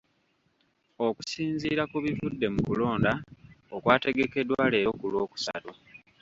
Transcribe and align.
Okusinziira 1.07 1.83
ku 1.91 1.97
bivudde 2.05 2.47
mu 2.53 2.61
kulonda 2.67 3.11
okwategekeddwa 3.75 4.61
leero 4.71 4.91
ku 4.99 5.05
Lwokusooka. 5.11 5.71